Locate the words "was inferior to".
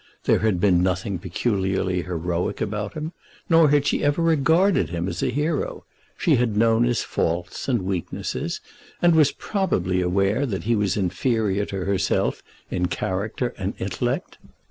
10.75-11.85